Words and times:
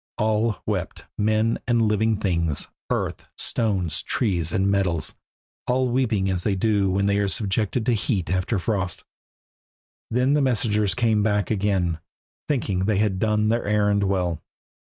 All 0.17 0.63
wept, 0.65 1.05
men 1.15 1.59
and 1.67 1.83
living 1.83 2.17
things, 2.17 2.67
earth, 2.89 3.27
stones, 3.37 4.01
trees, 4.01 4.51
and 4.51 4.67
metals, 4.71 5.13
all 5.67 5.89
weeping 5.89 6.27
as 6.27 6.41
they 6.43 6.55
do 6.55 6.89
when 6.89 7.05
they 7.05 7.19
are 7.19 7.27
subjected 7.27 7.85
to 7.85 7.93
heat 7.93 8.31
after 8.31 8.57
frost. 8.57 9.03
Then 10.09 10.33
the 10.33 10.41
messengers 10.41 10.95
came 10.95 11.21
back 11.21 11.51
again, 11.51 11.99
thinking 12.47 12.79
they 12.85 12.97
had 12.97 13.19
done 13.19 13.49
their 13.49 13.63
errand 13.67 14.05
well. 14.05 14.41